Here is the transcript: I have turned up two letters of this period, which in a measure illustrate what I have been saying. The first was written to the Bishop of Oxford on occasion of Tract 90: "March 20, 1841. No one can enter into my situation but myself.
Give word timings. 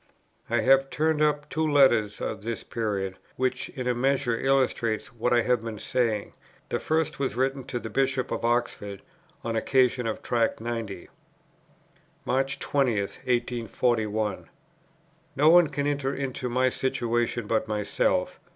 I 0.49 0.61
have 0.61 0.89
turned 0.89 1.21
up 1.21 1.47
two 1.47 1.71
letters 1.71 2.21
of 2.21 2.41
this 2.41 2.63
period, 2.63 3.17
which 3.35 3.69
in 3.69 3.87
a 3.87 3.93
measure 3.93 4.35
illustrate 4.35 5.13
what 5.13 5.31
I 5.31 5.43
have 5.43 5.63
been 5.63 5.77
saying. 5.77 6.33
The 6.69 6.79
first 6.79 7.19
was 7.19 7.35
written 7.35 7.63
to 7.65 7.77
the 7.77 7.91
Bishop 7.91 8.31
of 8.31 8.43
Oxford 8.43 9.03
on 9.43 9.55
occasion 9.55 10.07
of 10.07 10.23
Tract 10.23 10.59
90: 10.59 11.07
"March 12.25 12.57
20, 12.57 12.93
1841. 12.99 14.49
No 15.35 15.49
one 15.51 15.67
can 15.67 15.85
enter 15.85 16.15
into 16.15 16.49
my 16.49 16.69
situation 16.69 17.45
but 17.45 17.67
myself. 17.67 18.39